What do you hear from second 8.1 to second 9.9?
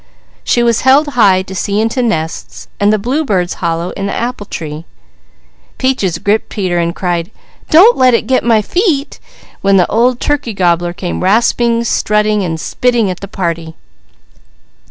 it get my feet!" when the